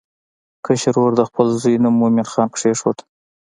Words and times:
کشر 0.65 0.95
ورور 0.97 1.13
د 1.17 1.21
خپل 1.29 1.47
زوی 1.61 1.75
نوم 1.83 1.95
مومن 1.99 2.27
خان 2.31 2.49
کېښود. 2.57 2.97